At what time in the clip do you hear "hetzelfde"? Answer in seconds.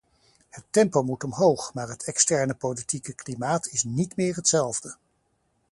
4.35-4.97